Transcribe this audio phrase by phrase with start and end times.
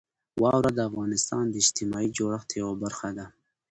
[0.41, 3.25] واوره د افغانستان د اجتماعي جوړښت یوه برخه ده.